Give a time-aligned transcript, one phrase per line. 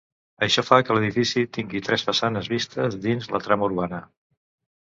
[0.45, 4.05] Això fa que l'edifici tingui tres façanes vistes dins la trama urbana.